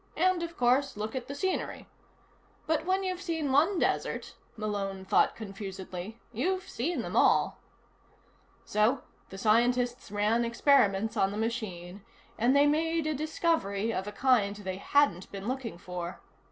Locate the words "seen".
3.21-3.51, 6.67-7.03